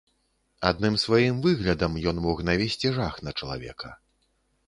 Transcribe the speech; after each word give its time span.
Адным 0.69 0.95
сваім 1.01 1.43
выглядам 1.43 1.99
ён 2.11 2.23
мог 2.25 2.41
навесці 2.49 2.93
жах 2.97 3.21
на 3.27 3.31
чалавека. 3.43 3.89